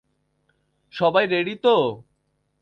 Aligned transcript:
সবাই 0.93 1.25
রেডি 1.27 1.55
তো? 1.63 1.75